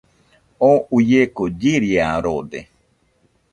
Oo 0.67 0.79
uieko 0.97 1.43
chiriarode. 1.59 2.61